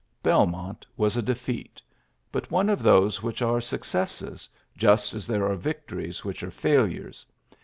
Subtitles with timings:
[0.23, 1.79] Belmon defeat,
[2.31, 7.23] but one of those which a cesses, just as there are victories are failures.